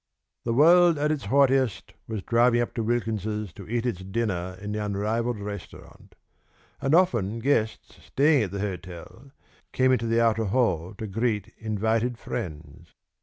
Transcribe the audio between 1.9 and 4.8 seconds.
was driving up to Wilkins's to eat its dinner in